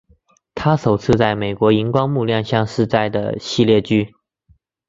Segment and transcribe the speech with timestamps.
[0.55, 4.15] 她首次在美国萤光幕亮相是在的系列剧。